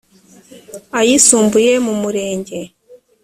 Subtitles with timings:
[0.99, 2.57] ayisumbuye mu murenge